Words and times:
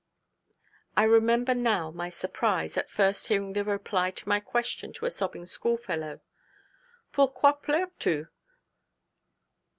I 0.97 1.03
remember 1.03 1.53
now 1.53 1.91
my 1.91 2.09
surprise, 2.09 2.75
at 2.75 2.89
first 2.89 3.27
hearing 3.27 3.53
the 3.53 3.63
reply 3.63 4.09
to 4.09 4.27
my 4.27 4.39
question 4.39 4.93
to 4.93 5.05
a 5.05 5.11
sobbing 5.11 5.45
schoolfellow: 5.45 6.21
'_Pourquoi 7.13 7.51
pleures 7.61 7.91
tu? 7.99 8.27